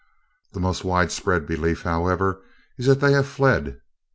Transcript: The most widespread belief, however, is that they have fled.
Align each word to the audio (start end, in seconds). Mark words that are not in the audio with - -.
The 0.53 0.59
most 0.59 0.83
widespread 0.83 1.45
belief, 1.45 1.83
however, 1.83 2.41
is 2.75 2.87
that 2.87 3.01
they 3.01 3.11
have 3.13 3.27
fled. 3.27 3.81